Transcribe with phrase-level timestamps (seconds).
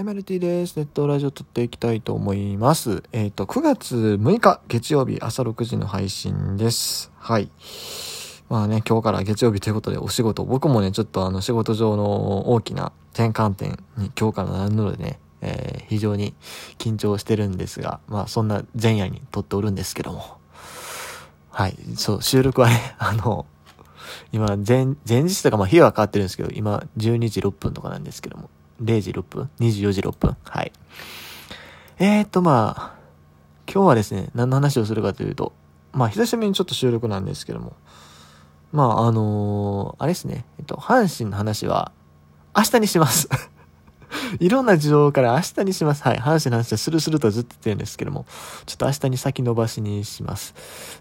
[0.00, 0.78] はい、マルティです。
[0.78, 3.02] ネットラジオ撮っていきたいと思います。
[3.12, 7.12] えっ、ー、と、9月6日月曜日朝6時の配信です。
[7.18, 7.50] はい。
[8.48, 16.32] まあね、今日から月曜日ということでお仕事、僕もね、ちょっとあの仕事上の大きな転換点に今日からなるのでね、えー、非常に
[16.78, 20.38] 緊張してるんですが、まあそんな前夜に撮っておるんですけども。
[21.50, 23.44] はい、そう、収録はね、 あの、
[24.32, 28.48] 今、前、前日とか、まあ日は変わってるんですけど、今、12時6分とかなんですけども、
[28.82, 30.36] 0時6分 ?24 時6分？
[30.44, 30.72] はい。
[31.98, 33.00] えーと、まあ、
[33.72, 35.52] 今日はですね、何の話をするかというと、
[35.92, 37.76] まあ、久しぶりにちょっと収録なんですけども、
[38.72, 41.92] まあ、あのー、あれですね、えっと、阪神の話は、
[42.56, 43.28] 明日にします
[44.40, 46.02] いろんな事情から明日にします。
[46.02, 46.16] はい。
[46.18, 48.26] 阪神の話はスルスルとずっと言ってるんですけども、
[48.66, 50.54] ちょっと明日に先延ばしにします。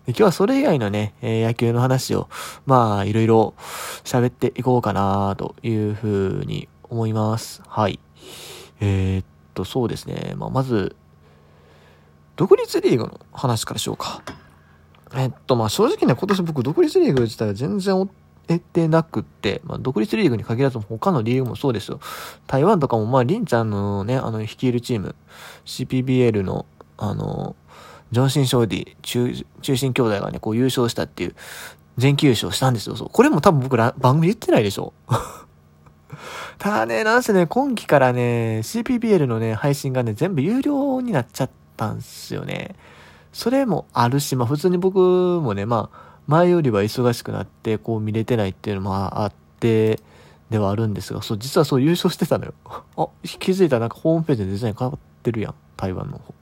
[0.05, 2.29] で今日はそれ以外のね、えー、野球の話を、
[2.65, 3.53] まあ、いろいろ
[4.03, 6.07] 喋っていこうかなというふ
[6.41, 7.61] うに思います。
[7.67, 7.99] はい。
[8.79, 10.33] えー、っと、そうですね。
[10.37, 10.95] まあ、まず、
[12.35, 14.21] 独立リーグの話からしようか。
[15.15, 18.09] えっと、まあ、正直ね、今年僕、独立リーグ自体は全然追
[18.49, 21.99] えてなくって、まあ、独立リーグに限らず他のリーグもそうですよ。
[22.47, 25.15] 台湾とかも、まあ、リンちゃんのね、あの、率いるチーム、
[25.65, 26.65] CPBL の、
[26.97, 27.55] あの、
[28.11, 31.35] ジョンシン・ショーディ、中、中心兄弟がね、こう優勝したっていう、
[31.97, 32.95] 全球優勝したんですよ。
[32.95, 33.09] そう。
[33.11, 34.93] これも多分僕ら番組言ってないでしょ。
[36.57, 42.75] ただね、なんせね、今期からね、CPBL のね、配信がね、全部有料になっちゃったんすよね。
[43.31, 49.99] それもあるし、まあ普通に僕もね、まあ、前よりは忙しくなって、こう見れてないっていうのもあって、
[50.49, 52.53] ではあるんですが、そう、実はそう優勝してたのよ。
[52.97, 56.33] あ、気づいたらなんかホームページでデザイン変わってるやん、台湾の方。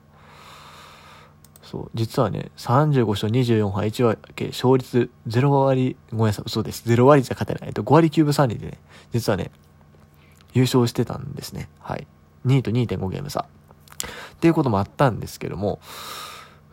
[1.69, 6.83] そう、実はね、35勝24敗1分け、勝率0割、ごめんなさい、嘘です。
[6.87, 7.73] 0割じゃ勝てない。
[7.73, 8.79] と、5割9分3厘でね、
[9.11, 9.51] 実はね、
[10.53, 11.67] 優勝してたんですね。
[11.79, 12.07] はい。
[12.45, 13.41] 2位と2.5ゲーム差。
[13.41, 15.79] っていうこともあったんですけども、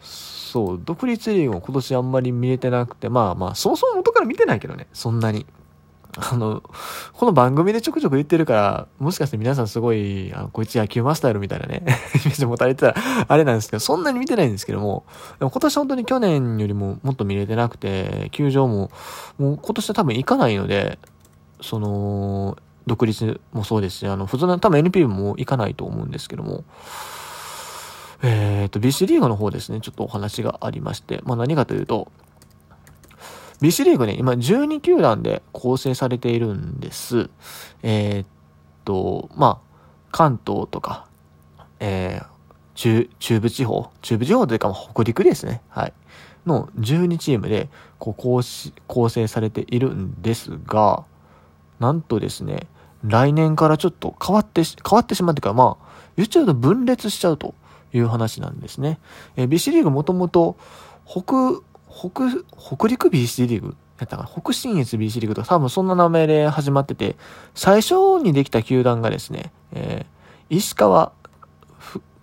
[0.01, 5.45] そう、独立リーグも今年あんまり見れてなくて、まあまあ、そもそも元から見てないけどね、そんなに。
[6.17, 6.63] あの、
[7.13, 15.05] この番組でちょくちょく言ってるから、もしかして皆さんすごい、あこいつ野球マスターやろみたいなね、 イメージ持たれてたら、あれなんですけど、そんなに見てないんですけども、
[15.39, 18.91] でも今年本当に去年よりももっと見れてなくて、球場も、
[19.39, 20.98] もう今年は多分行かないので、
[21.61, 26.64] その、独立もそうですし、あの、普通の多分 NP も行かないと思うんですけども、
[28.23, 32.08] えっ、ー、と、BC リーグの方ですね、ちょっとお話がありまして、まあ何かというと、
[33.64, 37.30] BC リーグね、今12球団で構成されているんです。
[37.83, 38.27] えー、っ
[38.85, 39.79] と、まあ、
[40.13, 41.07] 関東とか、
[41.80, 42.27] えー、
[42.75, 45.63] 中、中部地方、中部地方というか、北陸ですね。
[45.70, 45.95] はい。
[46.45, 48.42] の12チームで、こう、構
[48.86, 51.07] 構成されているんですが、
[51.81, 52.67] なんとですね、
[53.02, 55.86] 来年からちょっと変わって変わってしまうというか、まあ、
[56.19, 57.55] 言っちゃうと分裂しちゃうと
[57.95, 59.01] いう話なんですね。
[59.36, 60.58] えー、BC リーグもともと、
[61.07, 61.63] 北、
[61.95, 62.25] 北、
[62.57, 64.29] 北陸 BC リーグやったかな？
[64.29, 67.17] 北信越 BC リーグとか多分そんな名前で始まってて、
[67.55, 71.13] 最初にできた球団がですね、えー、石川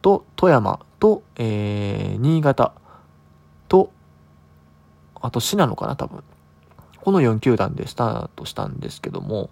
[0.02, 2.74] と富山と、えー、新潟
[3.70, 3.92] と、
[5.22, 6.24] あと信濃かな多分。
[7.02, 9.50] この4球団でスタートしたんですけども、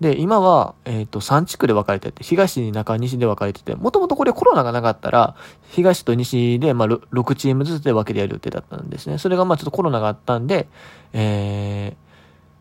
[0.00, 5.36] で、今は、えっ、ー、と、3地区で分かれてて、東、中、西で分かれてて、もともとこれコロナがなかったら、
[5.70, 9.18] 東と西で、まあ、6チームずつで分けてやる予定だったんですね。
[9.18, 10.68] それが、まあ、ちょっとコロナがあったんで、
[11.12, 11.96] え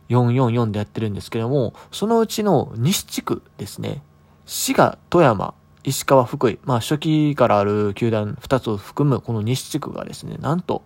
[0.09, 4.03] ー、444でやってるんですけども、そのうちの西地区ですね。
[4.45, 5.53] 滋賀、富山、
[5.85, 10.83] 石川、福井、まあ、初期からある球団2つを含むこの西地区がですね、なんと、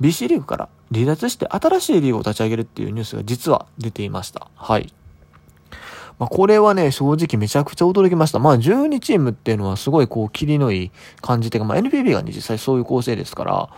[0.00, 4.48] BC リーグから離脱して新しいリーグを立ち上げるっていうニュースが実は出ていました。
[4.54, 4.92] はい。
[6.20, 8.38] まあ、これはね、正直めちゃくちゃ驚きました。
[8.38, 10.90] まあ、12チームっていうのはすごいこう、霧のいい
[11.22, 13.70] 感じてか、まあ、NPB がね、実際そういう構成ですから、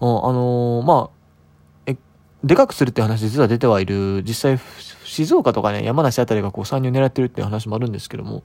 [0.00, 1.96] うん、あのー、まあ、え、
[2.44, 4.60] でかくするって話実は出てはいる、実際、
[5.04, 8.44] 静岡とかね、山梨あたりがこう参入狙ってるっていう話もあるんですけども、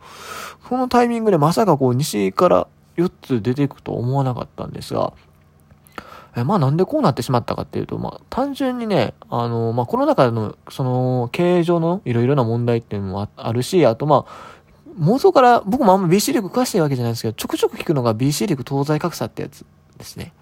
[0.67, 2.67] このタイミングでまさかこう西から
[2.97, 5.13] 4つ出ていくと思わなかったんですが、
[6.35, 14.53] えまあなんでこうなってしまったかっていうと、まあ単純にね、あの、まあコロナ禍のその経営上のいろいろな問題っていうのもあるし、あとまあ、
[14.99, 19.65] 妄想から僕もあんま BC リーグ詳しいわけじゃないですけど、ちょくちょく聞くのが BC リーグ東西格差ってやつ
[19.97, 20.33] ですね。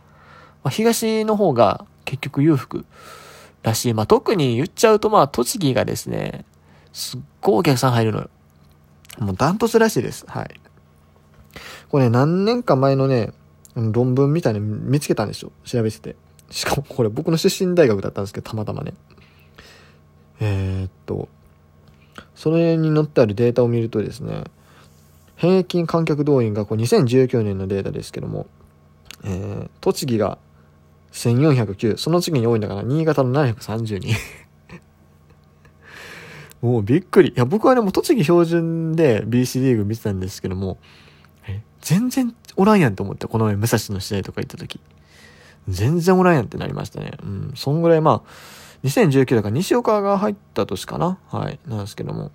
[0.64, 2.86] まあ、東の方が結局裕福
[3.64, 3.94] らしい。
[3.94, 6.46] まあ特に言っちゃうとまあ栃木がですね、
[6.94, 8.30] すっごいお客さん入るのよ。
[9.20, 10.26] もうダントツらしいです。
[10.28, 10.60] はい。
[11.90, 13.34] これ、ね、何年か前のね、
[13.76, 15.52] 論文みたいに見つけたんですよ。
[15.64, 16.16] 調べてて。
[16.50, 18.94] しかもこれ僕の出身大学だったんですけど、たまたまね。
[20.40, 21.30] えー、っと、
[22.36, 24.44] それに載ってあるデータを見るとですね、
[25.38, 28.48] 平均観客動員がこう2019年のデータですけども、
[29.24, 30.38] えー、栃木が
[31.14, 34.16] 1409、その次に多いんだから新潟の730人。
[36.62, 37.30] もうびっくり。
[37.30, 40.78] いや、僕はね、もう栃木標準で BC リーグ見てたんですけども、
[41.48, 44.80] え、全然おらんやんと思って、この前武蔵の試合とか行った時。
[45.68, 47.14] 全然おらんやんってなりましたね。
[47.24, 48.30] うん、そんぐらいまあ、
[48.84, 52.32] 2019だから西岡が入った年かなはい、なんですけども。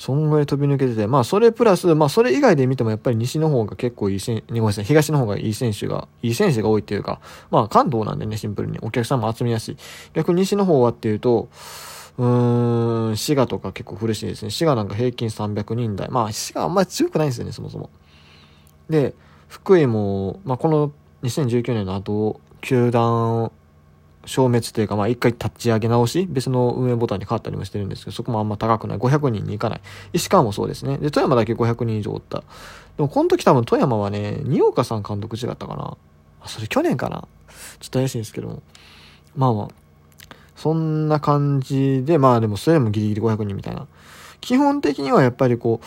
[0.00, 8.78] そんぐらい飛び抜けてて、まあそれプラス、まあそれ以外で見てもやっぱり西の方が結構いい選手、ごめんなさい、東の方がいい選手が、いい選手が多いっていうか、まあ関東なんでね、シンプルに。
[8.80, 9.76] お客さんも集めやすい。
[10.14, 11.50] 逆に西の方はっていうと、
[12.16, 14.50] うーん、滋賀とか結構苦しいですね。
[14.50, 16.08] 滋賀なんか平均300人台。
[16.08, 17.90] まあ滋賀あんまり強くないんですよね、そもそも。
[18.90, 19.14] で、
[19.48, 20.92] 福井も、まあこの
[21.22, 23.50] 2019年の後、球団
[24.26, 28.98] 消滅というか、まあ一回立ち上げ直し、別の運営ボタンに変わったりもしてるんですけど、そこもあんま高くない。
[28.98, 29.80] 500人に行かない。
[30.12, 30.98] 石川もそうですね。
[30.98, 32.40] で、富山だけ500人以上おった。
[32.96, 35.96] でも、この時多分富山はね、二岡さん監督違ったかな。
[36.42, 37.28] あ、それ去年かな。
[37.80, 38.62] ちょっと怪しいんですけども。
[39.36, 39.68] まあまあ、
[40.56, 43.86] そんな感じで、まあでもそれでもギリギリ500人みたいな。
[44.40, 45.86] 基本的にはやっぱりこう、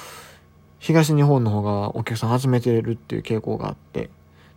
[0.83, 4.09] 東日本の方がお客さん集めてるっていう傾向があって、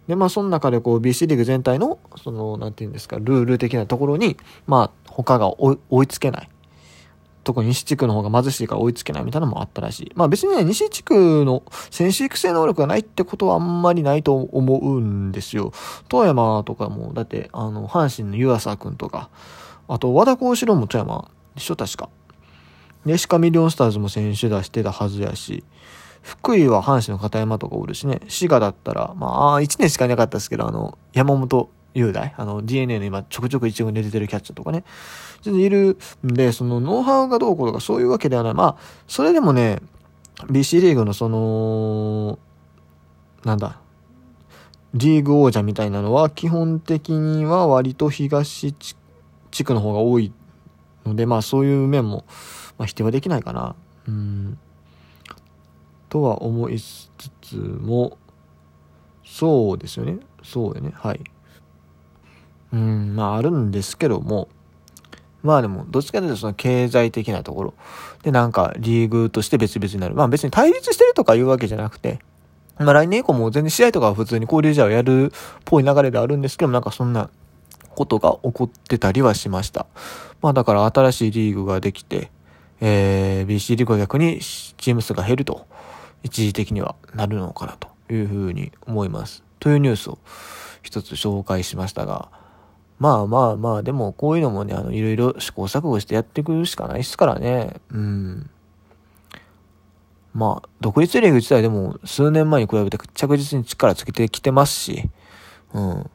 [0.08, 4.37] で、まあ、その中でこう BC リーグ全体の、その、なんていうんですか、ルール的なところに、
[4.67, 6.49] まあ、他が追いつけない。
[7.44, 10.12] 特に西地区の方が貧しいから追いつけないみたいなのもあったらしい。
[10.17, 11.62] まあ別にね、西地区の
[11.93, 15.73] 選手育成能力がないってことはあんまりないと思うんですよ。
[16.08, 19.31] 富山とかも、だって、あの、阪神の湯浅くんとか、
[19.87, 22.08] あと和田幸四郎も富山でしょ、確か。
[23.05, 25.62] で、しかミリオンスターズも選手出してたはずやし、
[26.26, 34.82] 福井は阪神の片山とかおるしね、滋賀だったら、まあ、1年しかいなかったですけど、あの、山本雄大、あの、DNA の今ちょくちょく一軍で出てるキャッチャーとかね、
[35.43, 35.96] 全然いる
[36.26, 38.55] んで、そのノウハウがどうこうとかそういうわけではない。
[38.55, 38.76] まあ、
[39.06, 39.81] それでもね、
[40.46, 42.40] BC リーグのその、
[43.44, 43.78] なんだ、
[44.94, 48.75] リーグ王者みたいなのは基本的には割と東
[49.52, 50.32] 地区の方が多い
[51.05, 52.25] ので、まあそういう面も、
[52.78, 53.76] まあ否定はできないかな。
[54.08, 54.58] うん。
[56.16, 57.10] とは思いつ
[57.42, 58.16] つも、
[59.22, 60.18] そうですよね。
[60.42, 60.92] そうよね。
[60.94, 61.20] はい。
[62.72, 64.48] うん、まああるんですけども、
[65.42, 67.74] まあでも、どっちかというとその経済的なところ
[68.22, 70.14] でなんかリーグとして別々になる。
[70.14, 72.18] まあ別に対立してるとかいうわけじゃなくて、
[72.78, 75.30] まあ来年以降も全然試合とかは普通に交流試合をやるっ
[75.66, 77.28] ぽい流れであるんですけども、なんかそんな
[77.94, 79.86] ことが起こってたりはしました。
[80.40, 82.30] まあだから新しいリーグができて、
[82.80, 85.66] えー、BC リーグは逆にチーム数が減ると。
[86.26, 89.44] 一時的にはなるのかなというふうに思います。
[89.61, 90.19] というニュースを
[90.82, 92.31] 一つ紹介しましたが、
[92.99, 97.75] まあまあまあ、でもこういうのもね、あの、いろいろ試行錯誤してやっていくしかないですからね。
[97.90, 98.50] うん。
[100.34, 105.08] まあ、独立リーグ自体でも数年前に比べて着実に力つけてきてますし、
[105.73, 106.11] うん。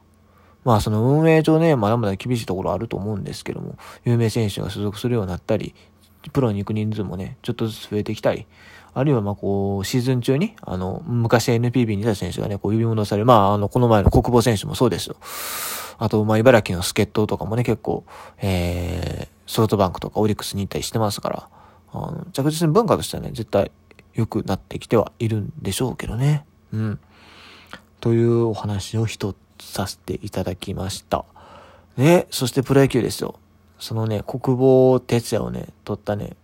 [0.63, 5.73] まあその運営上ね、まだまだ厳しいところあると思うんですけども、有名選手が所属するようになったり、
[6.33, 8.45] プロに行く人数もね、ちょっとずつ増えてきたり、
[8.93, 13.25] あるいはまこう、シーズン中に、あの、昔 NPB にいた選手がね、こう呼び戻される。
[13.25, 15.15] まあ、あの、この前の国母選手もそうですよ。
[15.97, 18.03] あと、まあ、茨城の助っ人とかもね、結構、
[18.39, 21.49] えー、ソフトバンクとかオリックスに行ったりしてますから、
[21.93, 23.71] あの、着実に文化としてはね、絶対
[24.13, 26.45] 良くなってきてはいるんでしょうけどね。
[26.73, 26.99] うん。
[28.01, 31.23] というお話を一つさせていただきました。
[31.97, 33.35] で、そしてプロ野球ですよ。
[33.79, 36.35] そのね、国防哲也をね、取ったね、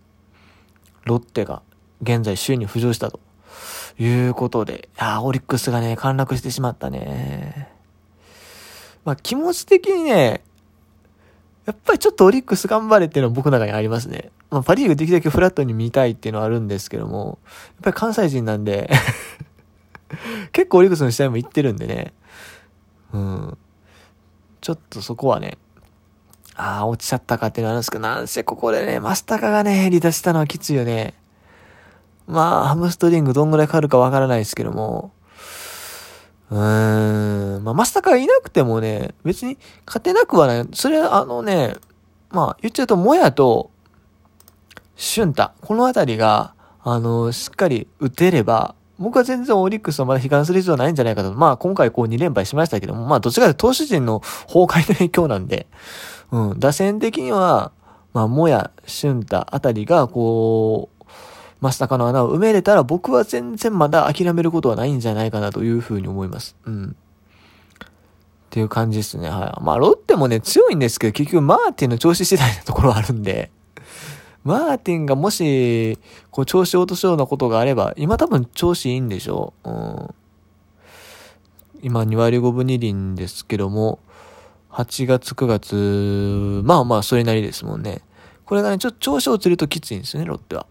[1.04, 1.62] ロッテが
[2.02, 3.20] 現在首位に浮上したと
[3.98, 7.68] いうことで、いやオリックスがね、陥落してしまったね。
[9.04, 10.42] まあ気持ち的にね、
[11.66, 14.30] やっぱりちょっとオリックス頑張れっていうのは僕の中にありますね。
[14.50, 18.90] まあパリーグできるだけフラットに見たいっていうのはあるんですけども、やっぱり関西人なんで
[20.52, 22.14] 結構オリックスの試合も行ってるんでね。
[23.12, 23.58] うん。
[24.60, 25.58] ちょっとそこはね、
[26.54, 31.14] ああ、落ちちゃったかっていうのはあるんですけど、なんせここでね、マスタカがね、離脱したのはきついよね。
[32.28, 35.12] まあ、ハムストリングどんぐらいかかるかわからないですけども、
[36.50, 40.68] うーん、まあ、マスタカがいなくてもね、別に勝てなくはない。
[40.74, 41.74] それはあのね、
[42.30, 43.70] まあ、言っちゃうと、もやと、
[44.96, 51.32] シュンタ、このあたりが、あの、しっかり打てれば、僕は全然オリックスはまだ悲観する必要はないんじゃないかと。
[51.32, 55.68] まあ今回こう2連敗しましたけども、まあどっちかというと投手陣の崩壊の影響なんで、
[56.32, 57.70] うん、打線的には、
[58.12, 61.04] まあもや、シュンタあたりがこう、
[61.60, 66.56] マスタカの穴を埋めれたら僕は全然まだ諦めることはないんじゃないかなというふうに思います。
[66.64, 66.96] うん。
[68.48, 69.28] っていう感じですね。
[69.28, 69.64] はい。
[69.64, 73.50] まあ、ロッテもね、強いんですけど、結局マーティンの調子次第なところあるんで、
[74.44, 75.98] マーティンがもし、
[76.30, 79.70] こう、調子落としようなことがあれば、今多分調子いいんでしょう。
[79.70, 80.14] うん。
[81.82, 83.98] 今2割5分2厘ですけども、
[84.70, 88.02] 8月9月、まあまあそれなりですもんね。
[88.46, 90.66] これがね、ちょっと調子落ちるときついんですよね、ロッテは。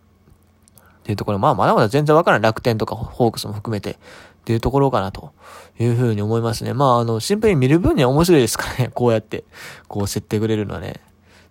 [1.08, 2.44] っていうところ、まあまだまだ全然わからない。
[2.50, 3.96] 楽天とかホークスも含めてっ
[4.44, 5.32] ていうところかなと
[5.80, 6.74] いうふうに思いますね。
[6.74, 8.92] まああの、シンプルに見る分には面白いですからね。
[8.94, 9.46] こうやって、
[9.88, 11.00] こう設定くれるのはね。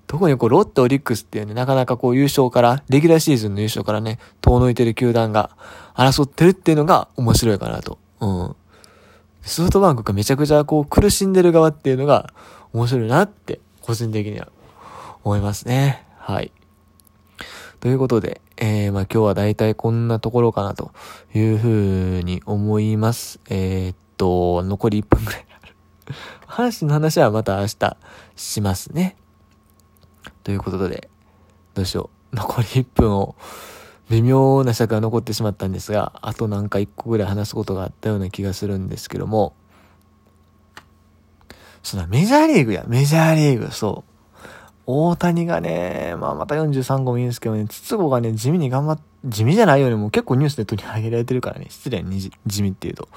[0.07, 5.51] 特にこう、ロッテオリックスっていうね、なかなかこう優勝から、レギュラーシーズンの優勝からね、遠のいてる球団が
[5.95, 7.99] 争ってるっていうのが面白いかなと。
[8.21, 8.57] うん。
[9.41, 12.35] ソフトバンクがめちゃくちゃこう苦しんでる側っていうのが
[12.75, 14.49] 面白いなって、個人的には
[15.25, 16.05] 思いますね。
[16.19, 16.53] はい。
[17.87, 20.90] ということで、えー、まあ今日はだいたいこんなところかなと
[21.33, 23.38] いうふうに思います。
[23.49, 25.76] えー、っと、残り1分くらいある。
[26.50, 27.97] 阪神の話はまた明日
[28.35, 29.14] しますね。
[30.43, 31.09] ということで、
[31.75, 32.37] どうしよう。
[32.37, 33.37] 残り1分を
[34.11, 39.55] 微妙な尺が残ってしまったんですが、あとなんか一個ぐらい話すことがあったような気がするんですけども、
[41.85, 44.06] そのメジャーリーグや、メジャーリーグ、そう。
[44.87, 53.09] 大谷がね、まあまた43号もいいんですけどね、筒子がね、地味に頑張っ、地味じゃないようにも結構ニュースで取り上げられてるからね、失礼に地味っていうと。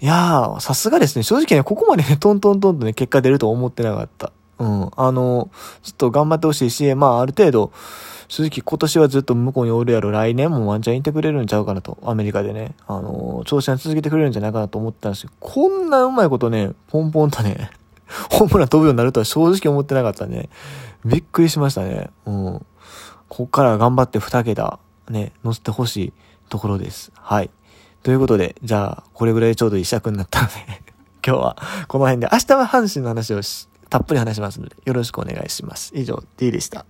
[0.00, 4.32] いやー、さすがですね、正直ね、ここまでね、トントントンとね、結果出ると思ってなかった。
[4.58, 4.90] うん。
[4.96, 5.50] あの、
[5.82, 7.72] ちょっと頑張ってほしいし、まあある程度、
[8.28, 15.30] 正直今年はずっと向こうにおるやろ、来年もワンチャンいてくれるんちゃうかなと、アメリカでね、あの、調子が続けてくれるんじゃないかなと思ったんですよ。
[15.38, 17.70] こんなうまいことね、ポンポンとね、
[18.30, 20.48] ホームラン飛ぶようになるとは正直思ってなかったね。
[21.04, 22.10] びっくりしましたね。
[22.26, 22.66] うん。
[23.28, 24.78] こっから頑張って2桁、
[25.08, 26.12] ね、乗せてほしい
[26.48, 27.12] ところです。
[27.14, 27.50] はい。
[28.02, 30.54] ということで、じゃあ、これぐらいちょうど一尺になったので
[31.24, 31.56] 今日は
[31.88, 33.40] この辺で、明日は阪神の話を
[33.88, 35.92] たっぷり話しますので、よろしくお願いします。
[35.94, 36.84] 以上、D でした。